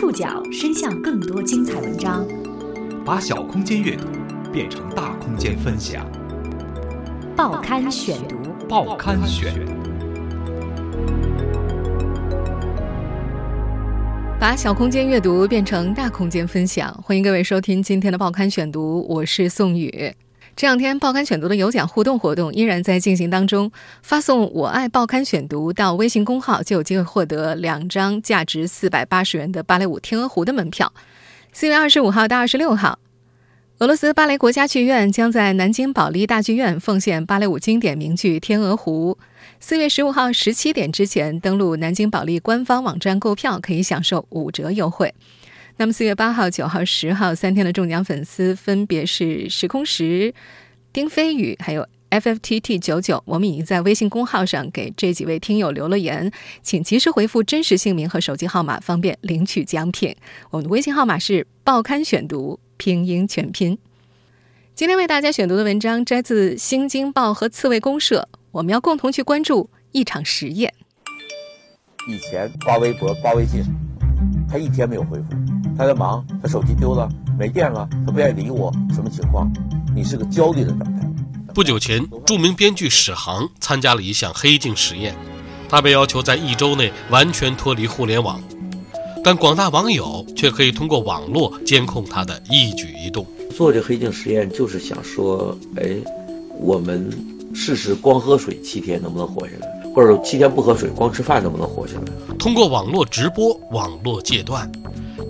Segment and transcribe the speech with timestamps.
[0.00, 2.26] 触角伸向更多精彩文章，
[3.04, 4.06] 把小空间阅读
[4.50, 6.10] 变成大空间分享。
[7.36, 8.36] 报刊选读，
[8.66, 9.52] 报刊选，
[14.40, 16.90] 把小空间阅读变成大空间分享。
[17.04, 20.10] 欢迎各位收听今天的报刊选读，我是宋宇。
[20.56, 23.70] 这两天，报刊选读的有奖互动活动依然在进行当中。
[24.02, 30.92] 发送“我爱报刊选读”到微信公号，就有机会获得两张价值四百八十元的芭蕾舞《天鹅湖》的门票。
[31.52, 32.98] 四月二十五号到二十六号，
[33.78, 39.16] 俄罗斯芭蕾国家剧院将在南京保利大剧院奉献芭蕾舞经典名剧《天鹅湖》。
[39.60, 45.14] 四月十五号十七点之前登录南京保利官方网站购票，可以享受五折优惠。
[45.80, 50.34] 那么四月八号、九号、十号三天的中奖粉丝分别是时空石、
[50.92, 53.22] 丁飞宇，还有 FFTT 九九。
[53.24, 56.30] 我们已经在微信公号上给这几位听友留了言，
[56.60, 60.14] 请及时回复真实姓名和手机号码，方便领取奖品。
[60.50, 63.78] 我们的微信号码是“报刊选读”拼音全拼。
[64.74, 70.74] 今天为大家选读的文章摘自《新京报》和刺猬公社，我们要共同去关注一场实验。
[72.06, 73.64] 以前发微博、发微信，
[74.46, 75.59] 他一天没有回复。
[75.76, 79.50] 他在忙，他手机丢了，没电了，他不愿意理我，什么情况？
[79.94, 81.08] 你是个焦虑的状态。
[81.54, 85.14] 不久前，著名编剧史航参加了一项黑镜实验，
[85.68, 88.40] 他被要求在一周内完全脱离互联网，
[89.24, 93.26] 但广大网友却可以通过网络监控他的一举一动。
[93.56, 95.96] 做这黑镜实验就是想说，哎，
[96.58, 97.10] 我们
[97.52, 102.36] 试试光喝水七天能不能活下来，或者七天不喝水光吃饭能不能活下来？
[102.38, 104.70] 通过网络直播，网络戒断。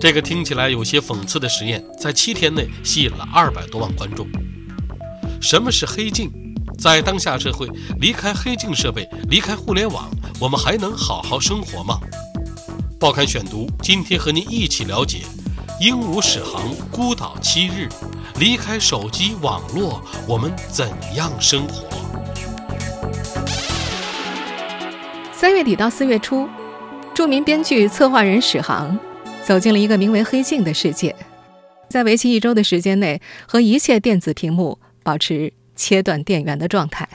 [0.01, 4.27] 这个听起来有些讽刺的实验，在七天内吸引了二百多万观众。
[5.39, 6.31] 什么是黑镜？
[6.79, 11.99] 在当下社会，离开黑镜设备，离开互联网，我们还能好好生活吗？
[12.99, 15.19] 报刊选读，今天和您一起了解：
[15.79, 17.87] 鹦鹉史航孤岛七日，
[18.39, 21.87] 离开手机网络，我们怎样生活？
[25.31, 26.49] 三月底到四月初，
[27.13, 28.97] 著名编剧、策划人史航。
[29.51, 31.13] 走进了一个名为“黑镜”的世界，
[31.89, 37.05] 在为期一周的时间内，和一切电子屏幕保持切断电源的状态。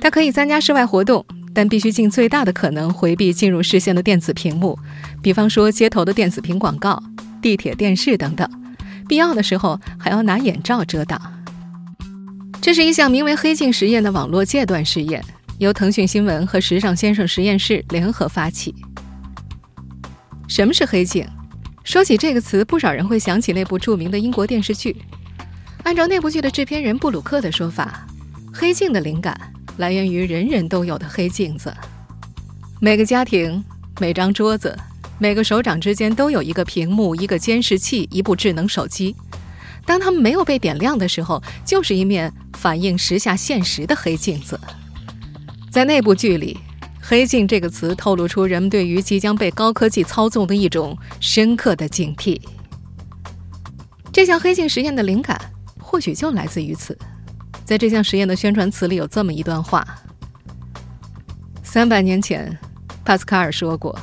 [0.00, 4.78] 他可以参加室外活动，但必须尽最大的可能回避进入视线的电子屏幕，
[5.20, 7.02] 比方说街头的电子屏广告、
[7.42, 8.48] 地铁电视等等。
[9.06, 11.20] 必要的时候还要拿眼罩遮挡。
[12.62, 15.22] 这是一项名为“黑镜”实验的网络戒断试验，
[15.58, 18.74] 由腾讯新闻和时尚先生实验室联合发起。
[20.48, 21.26] 什么是黑镜？
[21.84, 24.96] 说起这个词，不少人会想起那部著名的英国电视剧。
[25.84, 28.06] 按照那部剧的制片人布鲁克的说法，
[28.52, 29.36] 黑镜的灵感
[29.78, 31.72] 来源于人人都有的黑镜子。
[32.80, 33.64] 每个家庭、
[34.00, 34.78] 每张桌子、
[35.18, 39.14] 每个手掌之间都有一个屏幕、一个监视器、一部智能手机。
[39.84, 44.58] 当它们没有被点亮的时候，就是一面反映时下现实的黑镜子。
[45.72, 46.60] 在那部剧里。
[47.04, 52.40] 黑镜这个词透露出人们对于即将被高科技操纵的一种深刻的警惕。
[54.12, 55.36] 这项黑镜实验的灵感
[55.80, 56.96] 或许就来自于此。
[57.64, 59.84] 在这项实验的宣传词里有这么一段话：
[61.64, 62.56] 三百年前，
[63.04, 63.98] 帕斯卡尔说过，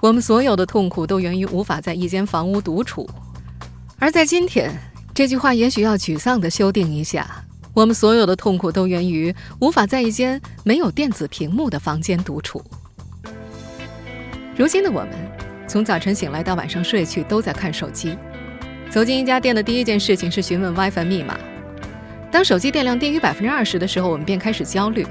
[0.00, 3.08] 我们所有的痛苦都源于无法在一间房屋独处。
[3.98, 4.72] 而在今天，
[5.12, 7.44] 这句话也许要沮丧地修订一下。
[7.78, 12.60] 我们所有的痛苦都源于无法在一间没有电子屏幕的房间独处。
[14.56, 15.10] 如今的我们，
[15.68, 18.18] 从早晨醒来到晚上睡去，都在看手机。
[18.90, 21.38] 走进一家店的第一件事情是询问 WiFi 密码。
[22.32, 25.06] 当手机电量低于百分之二十的时候，我们便开始焦虑。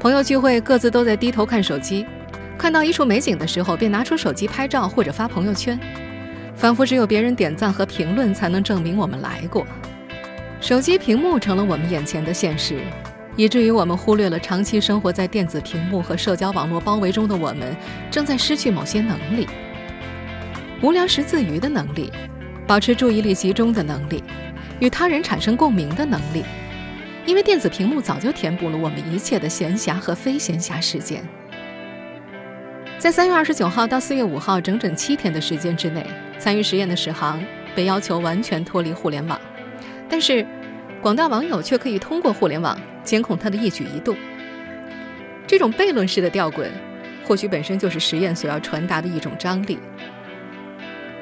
[0.00, 2.04] 朋友聚会，各自都在低头看手机。
[2.58, 5.78] 看到一处美景的时候，便拿出手机拍照或者发朋友圈，
[6.56, 9.64] 仿佛只有别人点赞和评论才能证明我们来过。
[10.60, 12.80] 手机屏幕成了我们眼前的现实，
[13.36, 17.76] 以至于我们忽略了长期生活在电子屏幕和社交网络包围中的我们，
[18.10, 19.46] 正在失去某些能力：
[20.82, 22.10] 无聊时自娱的能力，
[22.66, 24.24] 保持注意力集中的能力，
[24.80, 26.42] 与他人产生共鸣的能力。
[27.26, 31.22] 因为电子屏幕早就填补了我们一切的闲暇和非闲暇时间。
[32.98, 36.06] 在三月二十九号到四月五号整整七天的时间之内，
[36.38, 37.42] 参与实验的史航
[37.74, 39.38] 被要求完全脱离互联网。
[40.08, 40.46] 但是，
[41.00, 44.16] 广大网友却可以通过互联网监控他的一举一动。
[45.46, 46.66] 这种悖论式的吊诡，
[47.24, 49.78] 或许本身就是实验所要传达的一种张力。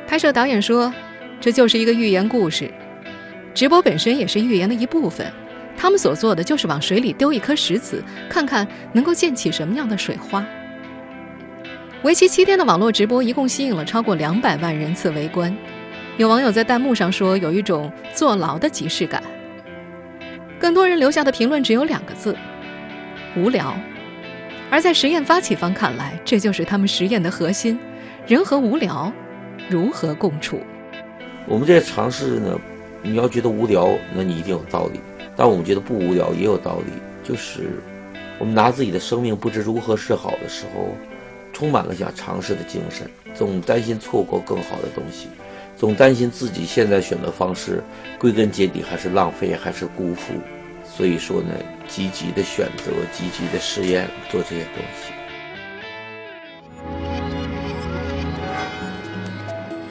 [0.06, 0.92] 拍摄导演说
[1.40, 2.70] ：“这就是一个寓言故事，
[3.54, 5.26] 直播本身也是寓言的一部分。
[5.76, 10.44] 他们所做的就是往水里丢一颗石子，看看能够溅起什么样的水花。”
[12.02, 15.56] 为期七天的网络直播一共吸引了超过两百万人次围观。
[16.16, 19.20] 有网友在弹幕上说，有一种坐牢的即视感。
[20.60, 22.36] 更多人留下的评论只有两个字：
[23.36, 23.74] 无聊。
[24.70, 27.76] 而在实验发起方看来，这就是他们实验的核心：
[28.28, 29.12] 人和无聊
[29.68, 30.60] 如何共处。
[31.46, 32.60] 我们这些尝试呢，
[33.02, 35.00] 你要觉得无聊，那你一定有道理；
[35.34, 36.92] 但我们觉得不无聊也有道理，
[37.24, 37.82] 就是
[38.38, 40.94] 我们拿自己的生命不知如何是好的时候，
[41.52, 45.26] 充满了想尝试的精神，总担心错过更好的东西。
[45.76, 47.82] 总担心自己现在选的方式，
[48.18, 50.34] 归根结底还是浪费，还是辜负。
[50.96, 51.52] 所以说呢，
[51.88, 55.12] 积极的选择，积极的试验，做这些东西。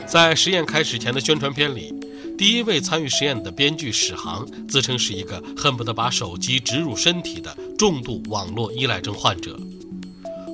[0.06, 1.94] 在实验开始前的宣传片里，
[2.38, 9.60] 第一位参与实验的编剧史航自称是一个恨不得把手机植入身体的重度网络依赖症患者。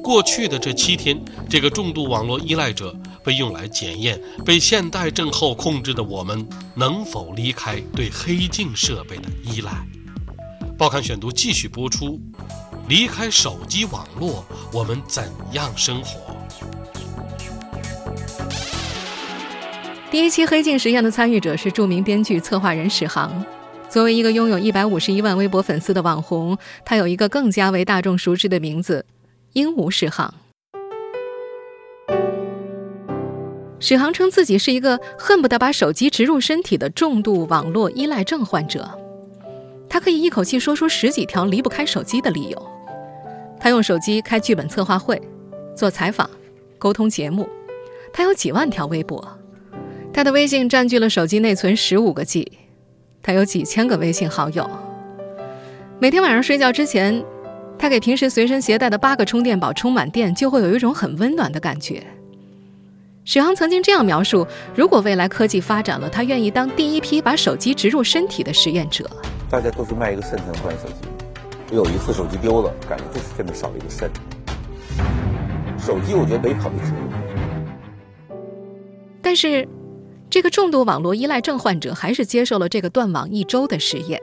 [0.10, 2.96] 过去的这七天，这个重度网络依赖者。
[3.24, 9.72] 被用来检验被现代症候控制的我们能否离开对黑镜设备的依赖。
[10.76, 12.20] 报刊选读继续播出：
[12.88, 16.36] 离开手机网络，我们怎样生活？
[20.10, 23.46] 第一期黑镜实验的参与者是著名编剧、策划人史航。
[23.90, 29.06] 作为一个拥有一百五十一万微博粉丝的网红，他有一个更加为大众熟知的名字——
[29.54, 30.34] 鹦鹉史航。
[33.80, 38.90] 史航称自己是一个恨不得把手机植入身体的重度网络依赖症患者，
[39.88, 42.70] 他可以一口气说出十几条离不开手机的理由。
[43.60, 45.22] 他用手机开剧本策划会、
[45.76, 46.30] 做采访、
[46.78, 47.48] 沟通节目。
[48.12, 49.26] 他有几万条微博，
[50.14, 52.52] 他的微信占据了手机内存十五个 G，
[53.22, 54.70] 他有几千个微信好友。
[56.00, 57.24] 每天晚上睡觉之前，
[57.80, 62.06] 他给平时随身携带的八个充电宝充满电，就会有一种很温暖的感觉。
[63.24, 64.46] 史航曾经这样描述：
[64.76, 69.10] 如果未来科技发展了，他愿意当第一批把手机植入身体的实验者。
[69.50, 71.76] 大家都是卖一个肾才能换手机。
[71.76, 74.10] 有一次手机丢了，感觉就是真的少了一个肾。
[75.78, 76.92] 手机我觉得没跑的值。
[79.22, 79.66] 但是，
[80.30, 84.20] 这个重度网络依赖症患者还是接受了这个断网一周的实验，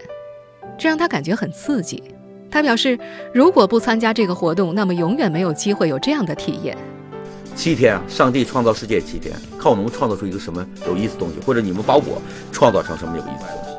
[0.76, 2.02] 这让他感觉很刺激。
[2.50, 2.98] 他表示，
[3.32, 6.76] 如果不参加这个活动，那么永远没有机会有这样的体验。
[7.54, 8.02] 七天啊！
[8.06, 12.20] 上帝创造世界七天，看我能创造出一个什么有意思的东西，或者你们把我
[12.52, 13.76] 创造成什么有意思的东西。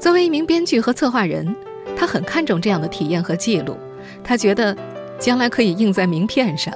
[0.00, 1.54] 作为一名编剧和策划人，
[1.94, 3.76] 他很看重这样的体验和记录，
[4.24, 4.74] 他觉得
[5.18, 6.72] 将来可以印在名片上。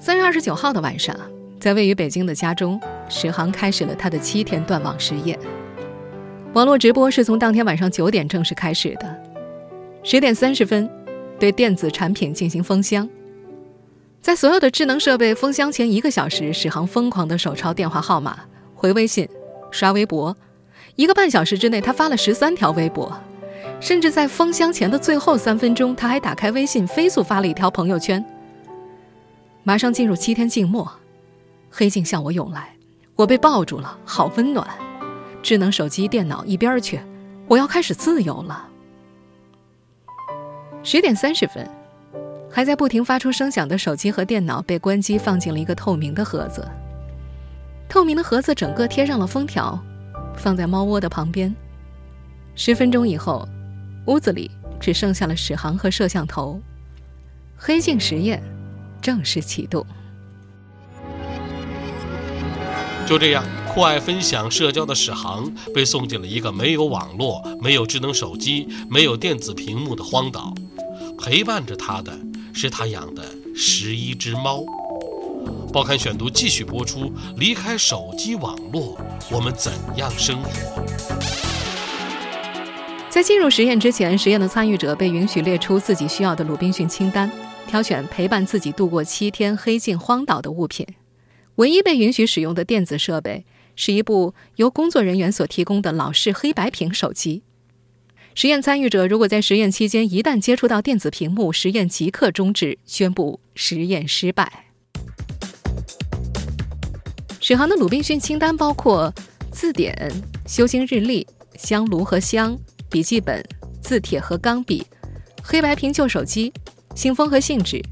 [0.00, 1.14] 三月二十九号的晚上，
[1.60, 2.80] 在位于北京的家中，
[3.10, 5.38] 史航开始了他的七天断网实验。
[6.54, 9.14] 网络直播是从当天晚上九点正式开始的，
[10.10, 10.88] 十点三十分，
[11.38, 13.06] 对电子产品进行封箱。
[14.22, 18.38] 在所有的智能设备封箱前一个小时，史航疯狂的手抄电话号码、
[18.74, 19.28] 回微信、
[19.70, 20.34] 刷微博。
[20.96, 23.12] 一个半小时之内，他发了十三条微博，
[23.80, 28.24] 甚至在封箱前的最后三分钟，他还打开微信，飞速发了一条朋友圈。
[29.62, 30.90] 马上进入七天静默，
[31.68, 32.74] 黑镜向我涌来，
[33.14, 34.66] 我被抱住了，好温暖。
[35.42, 36.98] 智能手机、电脑一边去，
[37.46, 38.64] 我要开始自由了。
[40.90, 41.68] 十点三十分。
[42.50, 46.66] 还在不停发出声响的手机和电脑被关机，放进了一个透明的盒子。
[47.90, 49.78] 透明的盒子整个贴上了封条，
[50.34, 51.54] 放在猫窝的旁边。
[52.54, 53.46] 十分钟以后，
[54.06, 56.58] 屋子里只剩下了史航和摄像头。
[57.54, 58.42] 黑镜实验
[59.02, 59.84] 正式启动。
[63.06, 70.54] 就这样，酷爱分享社交的史航被送进了一个没有网络、没有智能手机、没有电子屏幕的荒岛，
[71.18, 72.18] 陪伴着他的。
[72.54, 73.22] 是他养的
[73.54, 74.64] 十一只猫。
[75.72, 78.98] 报刊选读继续播出：离开手机网络，
[79.30, 80.50] 我们怎样生活？
[83.08, 87.30] 在进入实验之前，实验的参与者被允许列出自己需要的鲁滨逊清单，
[87.68, 90.84] 挑选陪伴自己度过七天黑镜荒岛的物品。
[91.56, 93.44] 唯一被允许使用的电子设备
[93.76, 97.42] 是一部由工作人员所提供的老式黑白屏手机。
[98.40, 104.48] 实验参与者如果在实验期间一旦接触到电子屏幕，实验即刻终止，宣布实验失败。
[107.40, 109.12] 史航的鲁滨逊清单包括
[109.50, 109.92] 字典、
[110.46, 111.26] 修行日历、
[111.56, 112.56] 香炉和香、
[112.88, 113.44] 笔记本、
[113.82, 114.86] 字帖和钢笔、
[115.42, 116.52] 黑白屏旧手机、
[116.94, 117.82] 信封和信纸、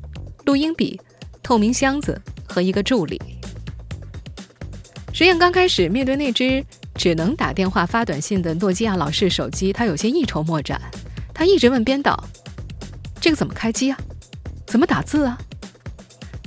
[0.45, 1.01] 录音笔、
[1.43, 3.21] 透明箱子和一个助理。
[5.13, 6.65] 实验刚开始，面对那只。
[6.97, 10.81] 只能打电话发短信的诺基亚老式手机，他有些一筹莫展。
[11.35, 12.25] 他一直问编导
[13.21, 13.99] ：“这个怎么开机啊？
[14.67, 15.39] 怎么打字啊？”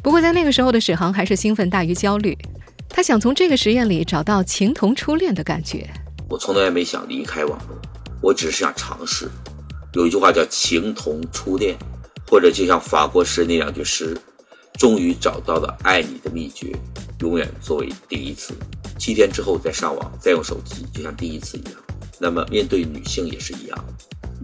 [0.02, 2.38] 不过在那个时候的史航还是兴奋大于焦虑，
[2.90, 5.88] 他想从这个实验里找到情同初恋的感觉。
[6.30, 7.78] 我从来没想离开网络，
[8.22, 9.30] 我只是想尝试。
[9.94, 11.78] 有一句话叫“情同初恋”，
[12.28, 14.18] 或者就像法国诗那两句诗
[14.80, 16.72] ：“终于找到了爱你的秘诀，
[17.20, 18.54] 永远作为第一次。
[19.00, 21.74] 七天之后再上网，再用手机，就像第一次一样。”
[22.20, 23.86] 那么面对女性也是一样，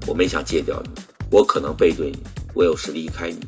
[0.07, 0.89] 我没想戒掉你，
[1.29, 2.17] 我可能背对你，
[2.53, 3.39] 我有时离开你，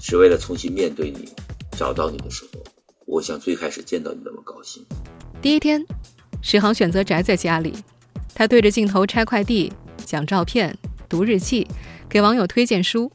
[0.00, 1.28] 是为了重新面对你。
[1.74, 2.62] 找到你的时候，
[3.06, 4.84] 我像最开始见到你那么高兴。
[5.40, 5.84] 第一天，
[6.42, 7.74] 史航选择宅在家里，
[8.34, 9.72] 他对着镜头拆快递、
[10.04, 10.76] 讲照片、
[11.08, 11.66] 读日记，
[12.08, 13.10] 给网友推荐书，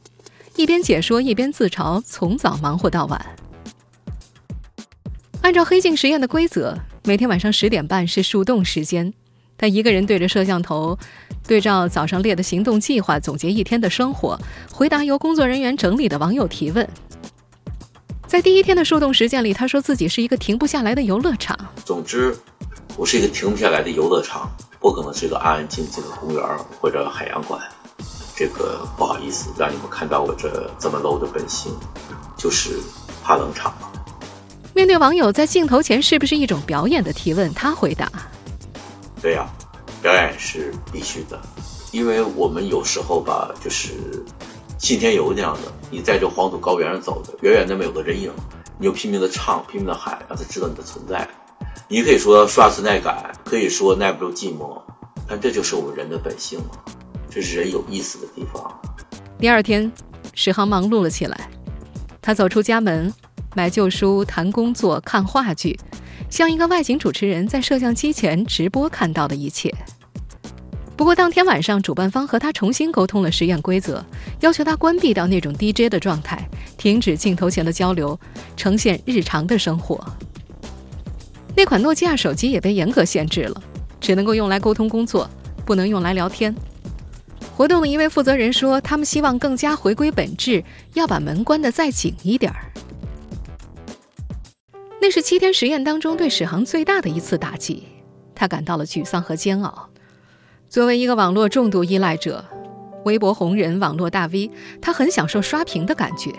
[0.56, 3.36] 一边解说一边自嘲，从早忙活到晚。
[5.40, 6.76] 按照黑镜实验的规则，
[7.08, 9.14] 每天晚上十点半是树洞时间，
[9.56, 10.98] 他一个人对着摄像头，
[11.46, 14.38] 对照早上列的行动计划，总结一天的生活，
[14.70, 16.86] 回答由工作人员整理的网友提问。
[18.26, 21.58] 在第一天的树洞实践里，他说自己是一个停不下来的游乐场。
[21.82, 22.36] 总之，
[22.98, 26.44] 我是一个停不下来的游乐场，不可能是一个安安静静的公园
[26.78, 27.58] 或者海洋馆。
[28.36, 31.72] 这个不好意思，让你们看到我这这么 low 的本性，
[32.36, 32.78] 就是
[33.24, 33.72] 怕冷场。
[34.74, 38.10] 面对网友在镜头前是不是一种表演的提问，他回答：
[39.20, 39.48] 对呀，
[40.02, 41.40] 表演是必须的，
[41.92, 43.92] 因为我们有时候吧，就是。
[44.80, 48.30] 信天游那样的，你在这黄土高原上走的，远远那么有个人影，
[48.78, 51.28] 你就拼命的唱，拼命的喊，让他知道你的存在。
[51.88, 54.80] 你可以说刷存在感，可以说耐不住寂寞，
[55.26, 56.78] 但这就是我们人的本性嘛，
[57.28, 58.80] 这是人有意思的地方。
[59.36, 59.90] 第二天，
[60.32, 61.50] 史航忙碌了起来，
[62.22, 63.12] 他走出家门，
[63.54, 65.78] 买旧书、谈工作、看话剧，
[66.30, 69.74] 像一个外景主持人在摄像机前直播看到的一切。
[70.96, 74.04] 不过当天晚上，主办方和他重新沟通了实验规则，
[74.40, 78.18] 要求他关闭掉那种 DJ 的状态，停止镜头前的交流，
[78.56, 80.04] 呈现日常的生活。
[81.56, 83.62] 那款诺基亚手机也被严格限制了，
[84.00, 85.28] 只能够用来沟通工作，
[85.64, 86.54] 不能用来聊天。
[87.56, 90.62] 活动的一位负责人说：“他们希望更加回归本质，
[90.94, 92.72] 要把门关得再紧一点儿。”
[95.00, 97.84] 那是七天实验当中对史航最大的一次打击，
[98.34, 99.88] 他感到了沮丧和煎熬。
[100.68, 102.44] 作为一个网络重度依赖者，
[103.04, 104.50] 微博红人、网络大 V，
[104.82, 106.32] 他很享受刷屏的感觉，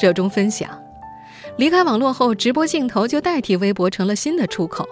[0.00, 0.70] 热衷分享。
[1.58, 4.88] 离开网络后，直播镜头就代替微博成了新的出口。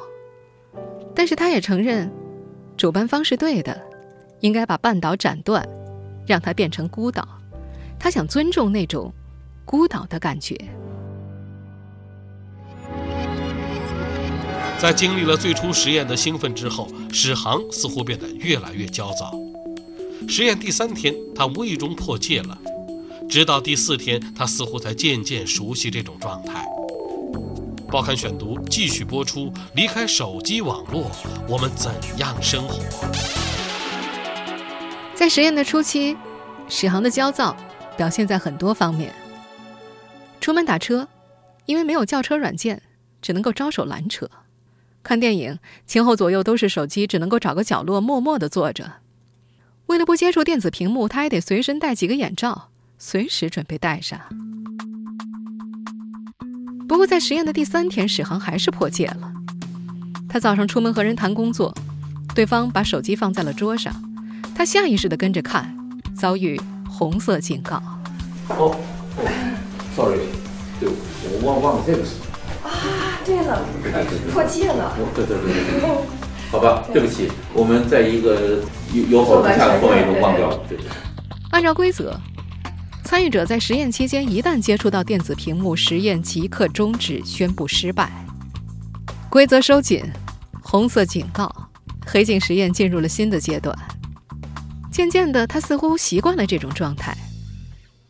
[1.14, 2.10] 但是他也承认，
[2.76, 3.80] 主办方是对的，
[4.40, 5.66] 应该把半岛斩断，
[6.26, 7.26] 让它变成孤岛。
[7.98, 9.12] 他想尊重那种
[9.64, 10.58] 孤岛的感觉。
[14.78, 19.32] 在经历了最初实验的兴奋之后，史航似乎变得越来越焦躁。
[20.28, 22.58] 实验第三天，他无意中破戒了；
[23.26, 26.66] 直到第四天，他似乎才渐渐熟悉这种状态。
[27.90, 31.10] 报刊选读继续播出：离开手机网络，
[31.48, 32.82] 我们怎样生活？
[35.14, 36.14] 在实验的初期，
[36.68, 37.56] 史航的焦躁
[37.96, 39.14] 表现在很多方面。
[40.42, 41.08] 出门打车，
[41.64, 42.82] 因为没有叫车软件，
[43.22, 44.28] 只能够招手拦车。
[45.04, 48.94] 看电影，前后左右都是手机，只能够找个角落默默的坐着。
[49.86, 54.18] 为了不接触电子屏幕，他还得随身带几个眼罩，随时准备戴上。
[56.88, 59.30] 不过，在实验的第三天，史航还是破戒了。
[60.26, 61.72] 他早上出门和人谈工作，
[62.34, 63.94] 对方把手机放在了桌上，
[64.54, 65.76] 他下意识的跟着看，
[66.16, 66.58] 遭遇
[66.88, 67.76] 红色警告。
[68.48, 68.74] 哦
[69.94, 70.20] ，sorry，
[70.80, 72.23] 对，我忘忘了这个事。
[73.24, 73.62] 啊，对了，
[74.32, 74.94] 破戒了。
[75.14, 75.80] 对对对对，
[76.50, 78.60] 好吧，对不起，我们在一个
[78.92, 80.60] 友友好融洽的氛围中忘掉了。
[80.68, 80.78] 对。
[81.50, 82.14] 按照规则，
[83.04, 88.10] 参与者在实验期间一旦接触到电子屏幕，实验即刻终止，宣布失败。
[89.30, 90.04] 规则收紧，
[90.62, 91.50] 红色警告，
[92.06, 93.76] 黑镜实验进入了新的阶段。
[94.92, 97.16] 渐渐的，他似乎习惯了这种状态。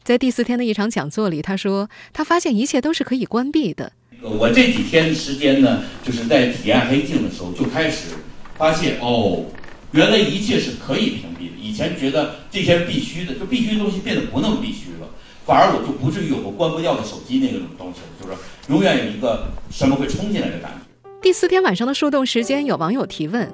[0.02, 3.92] 在第四天的一场讲座里，他说：“他发现一切都是可以关闭的。”
[4.24, 8.14] 我这几天时间呢，就是在体验黑镜的时候，就开始
[8.56, 9.44] 发现哦，
[9.92, 11.60] 原来一切是可以屏蔽的。
[11.60, 15.08] 以前觉得这些必须的，就必须的东西变得不那么必须了，
[15.44, 21.10] 反而我就不至于有个关不掉的手机那种东西了，就是永远有一个什么会冲进来的感觉。
[21.20, 23.46] 第四天晚上的树洞时间，有网友提问：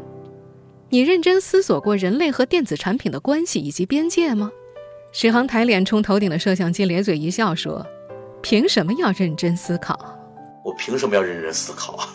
[0.88, 4.50] 你认真思索过人类和电子产品的关系以及边界吗？
[5.12, 7.84] 史航抬脸冲头顶的摄像机咧嘴一笑说
[8.40, 9.98] ：“凭什么要认真思考？”
[10.64, 12.08] 我凭什么要认真思考啊？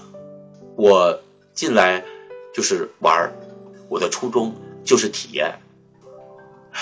[0.76, 1.20] 我
[1.54, 2.04] 进来
[2.54, 3.34] 就是玩儿，
[3.90, 5.54] 我的初衷就是体验。
[6.72, 6.80] 唉，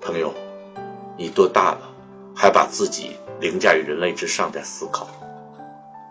[0.00, 0.32] 朋友，
[1.16, 1.80] 你多大了，
[2.34, 5.08] 还把自己凌驾于人类之上在思考。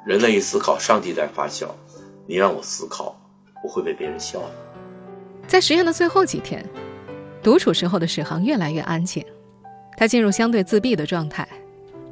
[0.06, 1.76] 人类一思考，上帝在发笑。
[2.28, 3.16] 你让我思考，
[3.64, 4.40] 我会被别人笑。
[5.48, 6.64] 在实验的最后几天，
[7.44, 9.26] 独处时候的史航越来越安静，
[9.98, 11.48] 他进入相对自闭的状态。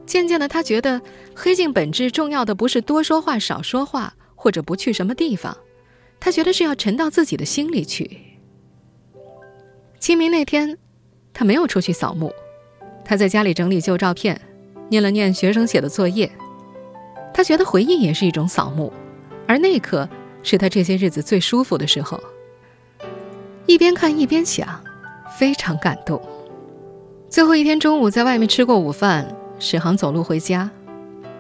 [0.10, 1.00] 渐渐的，他觉得
[1.36, 5.56] 黑镜本质重要的不是多说话少说话，或者不去什么地方，
[6.20, 8.20] 他觉得是要沉到自己的心里去。
[10.00, 10.76] 清明那天，
[11.32, 12.34] 他没有出去扫墓，
[13.06, 14.42] 他在家里整理旧照片，
[14.90, 16.30] 念了念学生写的作业。
[17.32, 18.92] 他觉得回忆也是一种扫墓，
[19.48, 20.10] 而那一刻
[20.42, 22.20] 是他这些日子最舒服的时候。
[23.68, 24.68] 一边看一边想，
[25.38, 26.20] 非常感动。
[27.30, 30.70] 最后一天中午，在外面吃过午饭，史航走路回家。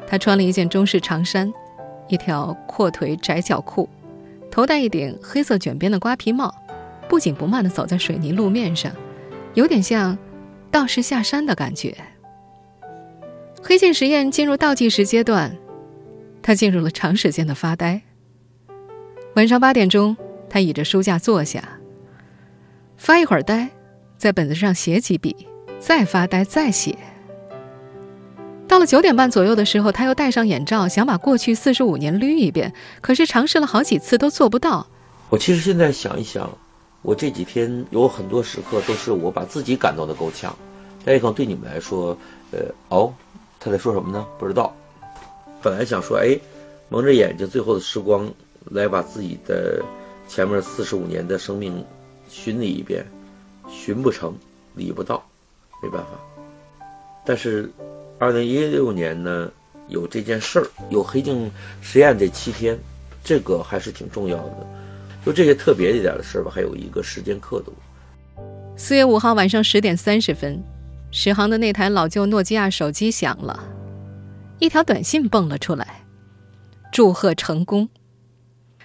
[0.05, 1.51] 他穿了一件中式长衫，
[2.07, 3.87] 一条阔腿窄脚裤，
[4.51, 6.53] 头戴一顶黑色卷边的瓜皮帽，
[7.07, 8.91] 不紧不慢地走在水泥路面上，
[9.53, 10.17] 有点像
[10.69, 11.95] 道士下山的感觉。
[13.61, 15.55] 黑镜实验进入倒计时阶段。
[16.41, 18.01] 他进入了长时间的发呆。
[19.35, 20.15] 晚上八点钟，
[20.49, 21.61] 他倚着书架坐下，
[22.97, 23.69] 发一会儿呆，
[24.17, 25.35] 在本子上写几笔，
[25.77, 26.97] 再发呆，再写。
[28.69, 32.71] 到了九点半左右的时候，他又戴上眼罩，想把过去四十五年捋一遍，
[33.01, 34.85] 可是尝试了好几次都做不到。
[35.31, 36.47] 我其实现在想一想，
[37.01, 40.55] 我这几天有很多时刻都是我把自己感动的够呛，
[41.03, 42.15] 但可能对你们来说，
[42.51, 42.59] 呃，
[42.89, 43.11] 哦，
[43.59, 44.23] 他在说什么呢？
[44.37, 44.71] 不知道。
[45.63, 46.39] 本来想说，哎，
[46.89, 48.31] 蒙着眼睛，最后的时光，
[48.69, 49.83] 来把自己的
[50.27, 51.83] 前面四十五年的生命
[52.29, 53.03] 寻理一遍，
[53.67, 54.31] 寻不成，
[54.75, 55.23] 理不到，
[55.81, 56.09] 没办法。
[57.25, 57.69] 但是，
[58.19, 59.49] 二零一六年呢，
[59.87, 61.49] 有这件事儿，有黑镜
[61.81, 62.77] 实验这七天，
[63.23, 64.67] 这个还是挺重要的。
[65.25, 67.73] 就这些特别一点的事儿吧，还有一个时间刻度。
[68.75, 70.61] 四月五号晚上十点三十分，
[71.11, 73.57] 史航的那台老旧诺基亚手机响了。
[74.59, 76.03] 一条短信蹦了出来，
[76.91, 77.87] 祝贺成功。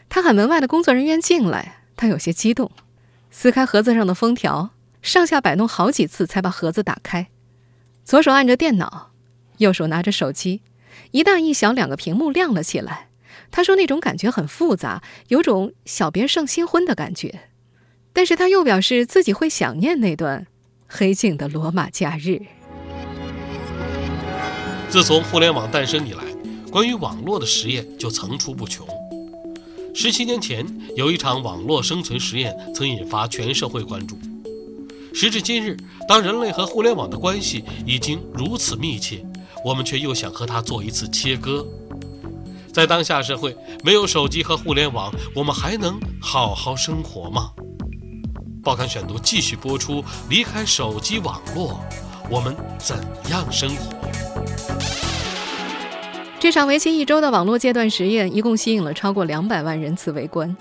[0.09, 2.70] 他喊门外的工作人员进来，他有些激动，
[3.33, 4.70] 撕开盒子上的封条，
[5.03, 7.27] 上下摆弄好几次才把盒子打开。
[8.05, 9.11] 左手按着电脑，
[9.59, 10.62] 右手拿着手机，
[11.12, 13.09] 一大一小两个屏幕亮了起来。
[13.51, 17.51] 他说那种感觉很复杂，有种小别胜新婚的感觉。
[18.12, 20.47] 但是他又表示自己会想念那段
[20.87, 22.40] 黑镜的罗马假日。
[24.88, 26.23] 自从互联网诞生以来，
[26.71, 28.87] 关于网络的实验就层出不穷。
[29.93, 34.17] 十七年前，有一场网络生存实验曾引发全社会关注。
[35.12, 35.77] 时至今日，
[36.09, 39.25] 当人类和互联网的关系已经如此密切，
[39.64, 41.66] 我们却又想和它做一次切割。
[42.70, 47.50] 在当下社会，没有手机和互联网，我们还能好好生活吗？
[48.62, 50.05] 报刊选读继续播出。
[50.29, 51.81] 离开手机网络，
[52.31, 52.96] 我们怎
[53.31, 53.96] 样生活？
[56.38, 60.55] 这场为期一周的网络戒断实验，一共吸引了超过两百万人次围观。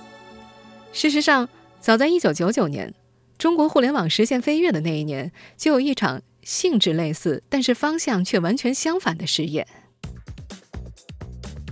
[0.94, 1.50] 事实上，
[1.82, 2.94] 早在1999年，
[3.38, 9.68] 中国互联网实现飞跃的那一年，就有一场性质类似，但是方向却完全相反的实验。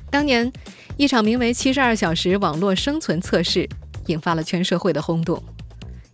[0.10, 0.52] 当年，
[0.98, 3.68] 一场名为“七十二小时网络生存测试”
[4.08, 5.42] 引发了全社会的轰动。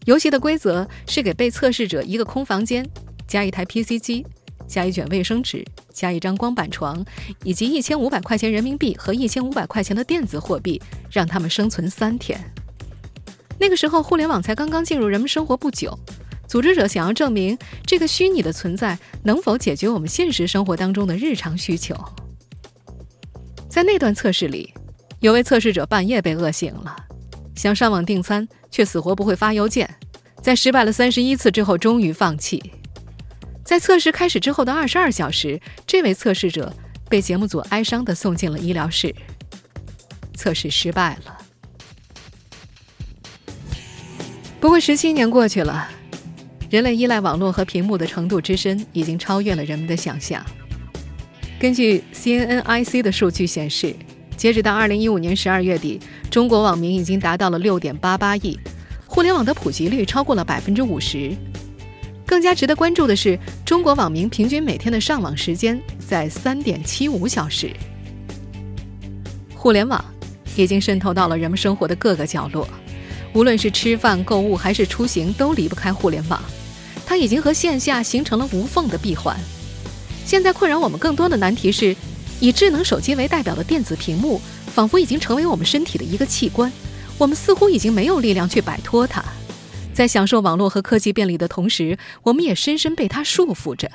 [0.05, 2.87] 游戏的规则是给被测试者一个空房间，
[3.27, 4.25] 加一台 PC 机。
[4.67, 7.01] 加一卷卫生纸，加一张光板床，
[7.45, 12.37] 以及一千五百块钱人民币和一千五百块钱的电子货币，让他们生存三天。
[13.57, 15.97] 那个时候，互联网才刚刚进入人们生活不久，
[16.47, 21.95] 组织者想要证明这个虚拟的存在能否解决我们现实生活当中的日常需求。
[23.69, 24.73] 在那段测试里，
[25.19, 26.95] 有位测试者半夜被饿醒了，
[27.55, 29.93] 想上网订餐，却死活不会发邮件，
[30.41, 32.71] 在失败了三十一次之后，终于放弃。
[33.63, 36.73] 在测试开始之后的二十二小时，这位测试者
[37.09, 39.13] 被节目组哀伤地送进了医疗室。
[40.35, 41.37] 测试失败了。
[44.59, 45.89] 不过十七年过去了，
[46.69, 50.45] 人类依赖网络和屏幕的程度之深，已经超越了人们的想象。
[51.59, 53.95] 根据 CNNIC 的数据显示，
[54.35, 55.99] 截止到二零一五年十二月底，
[56.29, 58.59] 中国网民已经达到了六点八八亿，
[59.05, 61.31] 互联网的普及率超过了百分之五十。
[62.25, 67.71] 更加值得关注的是，中国网民平均每天的上网时间在三点七五小时。
[69.55, 70.03] 互联网
[70.57, 72.67] 已经渗透到了人们生活的各个角落，
[73.37, 76.41] 无论是吃饭、购物还是出行，都离不开互联网。
[77.05, 79.37] 它已经和线下形成了无缝的闭环。
[80.25, 81.95] 现在困扰我们更多的难题是，
[82.39, 84.41] 以智能手机为代表的电子屏幕，
[84.73, 86.73] 仿佛已经成为我们身体的一个器官，
[87.19, 89.23] 我们似乎已经没有力量去摆脱它。
[89.93, 93.87] 在享受网络和科技便利的同时，我们也深深被它束缚着。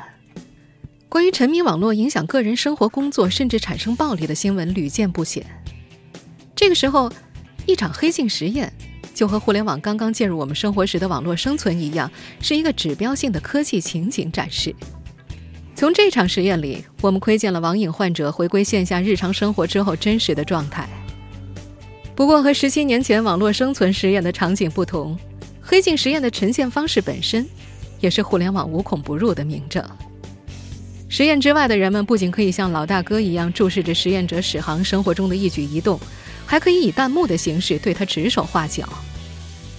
[1.09, 5.45] 关于沉迷网络影响个人生活、工作，甚至产生暴力的新闻屡见不鲜。
[6.55, 7.13] 这个时候，
[7.67, 8.73] 一场黑镜实验
[9.15, 14.75] 就和互联网刚刚介入我们生活时的网络生存一样，是一个指标性的科技情景展示。
[15.75, 20.89] 从这场实验里，我们窥见了网瘾患者回归线下日常生活之后真实的状态。
[22.15, 25.19] 不过，和十七年前网络生存实验的场景不同，
[25.61, 27.47] 黑镜实验的呈现方式本身，
[28.01, 29.83] 也是互联网无孔不入的明证。
[31.09, 35.99] 实验之外的人们不仅可以像老大哥一样注视着实验者史航生活中的一举一动，
[36.47, 38.89] 还可以以弹幕的形式对他指手画脚。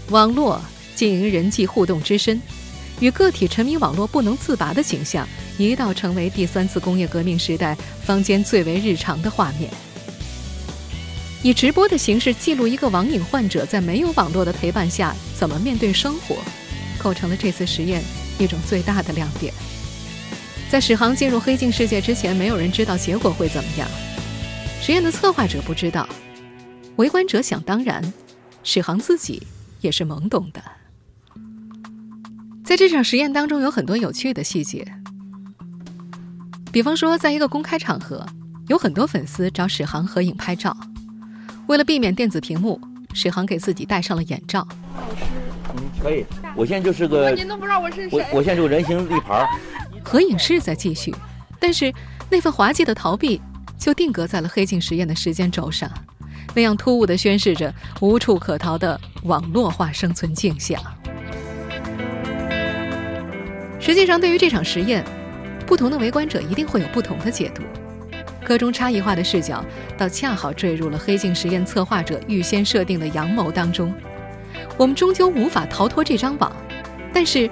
[0.10, 0.62] 网络
[0.96, 2.42] 经营人际互动之深，
[3.00, 9.70] 与个体沉迷网络不能自拔的景象，一道成为第三次工业革命时代坊间最为日常的画面。
[11.42, 16.38] 以直播的形式记录一个网瘾患者在没有网络的陪伴下怎么面对生活，
[16.98, 18.02] 构成了这次实验
[18.40, 19.54] 一种最大的亮点。
[20.70, 23.88] 在史航进入黑镜世界之前，没有人知道结果会怎么样。
[24.82, 26.08] 实验的策划者不知道，
[26.98, 28.14] 围观者想当然，
[28.64, 29.48] 史航自己
[29.82, 30.62] 也是懵懂的。
[32.64, 34.86] 在这场实验当中，有很多有趣的细节，
[36.72, 38.26] 比方说，在一个公开场合，
[38.68, 40.76] 有很多粉丝找史航合影拍照。
[41.68, 42.80] 为了避免电子屏幕，
[43.14, 44.68] 史航给自己戴上了眼罩。
[44.96, 45.24] 老师
[45.76, 46.26] 嗯，可以。
[46.56, 48.20] 我现在就是个，您都不知道我是谁。
[48.32, 49.48] 我我现在就人形立牌。
[50.06, 51.14] 合影是在继续，
[51.60, 51.92] 但是
[52.30, 53.42] 那份滑稽的逃避
[53.78, 55.90] 就定格在了黑镜实验的时间轴上，
[56.54, 60.82] 那样突兀地宣示着无处可逃的网络化生存镜像。
[63.80, 65.04] 实际上，对于这场实验，
[65.66, 67.64] 不同的围观者一定会有不同的解读。
[68.46, 69.64] 各中差异化的视角，
[69.98, 73.94] 倒恰好坠入了黑镜实验策划者预先设定的阳谋当中。
[74.78, 76.52] 我们终究无法逃脱这张网，
[77.14, 77.50] 但是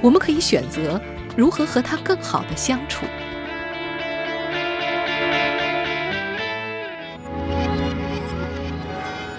[0.00, 1.00] 我们可以选择
[1.36, 3.04] 如何和它更好的相处。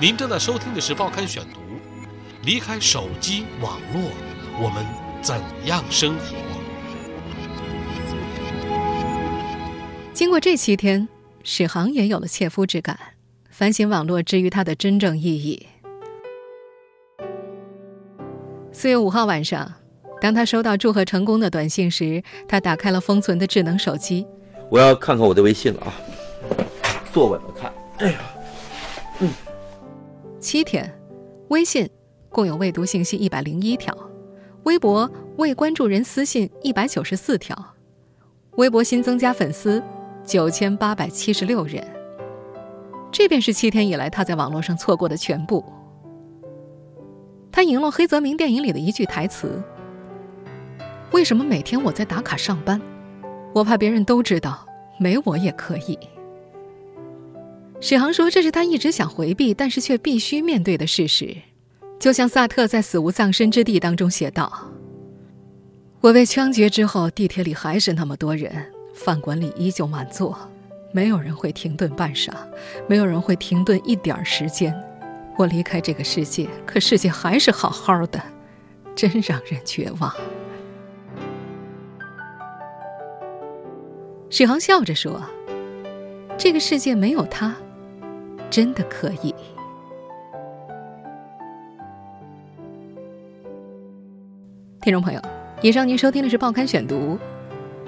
[0.05, 1.59] 您正在收听的是《报刊选读》，
[2.43, 4.03] 离开手机网络，
[4.61, 4.85] 我们
[5.19, 6.35] 怎样生活？
[10.13, 11.09] 经过这七天，
[11.41, 12.95] 史航也有了切肤之感，
[13.49, 15.65] 反省网络之于他的真正意义。
[18.71, 19.73] 四月五号晚上，
[20.21, 24.23] 当他收到祝贺成功的短信时，他打开了封存的智能手机。
[24.69, 25.91] 我要看看我的微信了啊！
[27.11, 27.73] 坐稳了看。
[27.97, 28.19] 哎呀，
[29.21, 29.31] 嗯，
[30.45, 30.87] 七天，
[31.47, 31.89] 微信
[32.29, 33.97] 共有未读信息一百零一条，
[34.65, 37.57] 微博未关注人私信一百九十四条，
[38.51, 39.81] 微博新增加粉丝。
[40.23, 41.83] 九千八百七十六人，
[43.11, 45.65] 这便是七天以来他在网络上错过的全部。
[47.51, 49.59] 他引了黑泽明电影里的一句台词
[51.11, 52.79] ：“为什么每天我在打卡上班？
[53.51, 54.63] 我怕别人都知道，
[54.99, 55.97] 没我也可以。”
[57.87, 61.37] 史航说：“这是他一直想回避，但是却必须面对的事实。”
[62.01, 64.51] 就像萨特在《死无葬身之地》当中写道
[66.01, 68.51] ：“我被枪决之后，地铁里还是那么多人。”
[68.95, 70.35] 饭馆里依旧满座，
[70.91, 72.31] 没有人会停顿半晌，
[72.87, 74.73] 没有人会停顿一点时间。
[75.37, 78.19] 我离开这个世界，可世界还是好好的，
[78.95, 80.11] 真让人绝望。
[84.31, 85.21] 史航笑着说
[86.35, 87.55] ：“这个世界没有他，
[88.49, 89.33] 真的可以。”
[94.81, 95.21] 听众朋友，
[95.61, 96.95] 以上您收听的是《报刊选读》。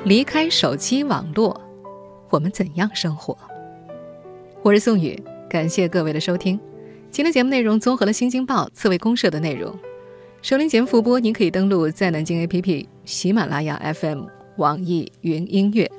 [0.04, 1.60] 离开手机网络，
[2.30, 3.38] 我们怎样生活？
[4.64, 6.60] 我是宋宇，感谢各位的收听。
[7.12, 9.76] 今天节目内容综合了《新京报》《刺猬公社》的内容。
[10.42, 14.26] 收听节目复播，您可以登录在南京 APP、喜马拉雅 FM、
[14.58, 15.92] 网易云音乐，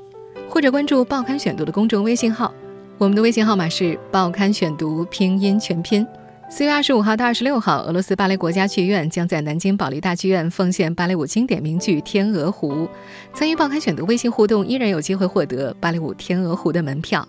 [0.48, 2.52] 或者关注《报刊选读》的公众微信号。
[2.98, 6.04] 我们的微信号码是《报刊选读》拼音全拼。
[6.50, 12.72] 四月二十五号到二十六号，俄罗斯芭蕾国家剧院将在南京保利大剧院奉献芭蕾舞经典名剧《天鹅湖》。
[13.32, 17.26] 参与报刊选读微信互动，依然有机会获得芭蕾舞《天鹅湖》的门票。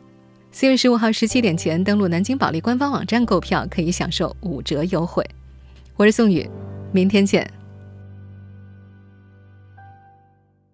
[0.52, 5.24] 四月十五号十七点前登录南京保利官方网站购票，可以享受五折优惠。
[5.96, 6.50] 我是宋宇，
[6.92, 7.59] 明天见。